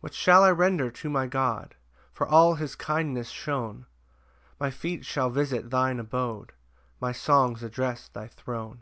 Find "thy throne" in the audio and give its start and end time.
8.08-8.80